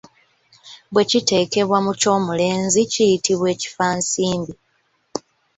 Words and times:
Bwe 0.93 1.03
kiteekebwa 1.09 1.77
mu 1.85 1.91
ky’omulenzi 1.99 2.81
kiyitibwa 2.91 3.47
Ekifansimbi. 3.55 4.53